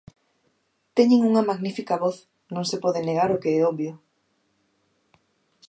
[0.97, 2.17] Teñen unha magnífica voz,
[2.55, 3.93] non se pode negar o que é obvio.